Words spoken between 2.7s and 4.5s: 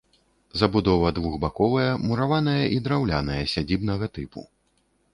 і драўляная, сядзібнага тыпу.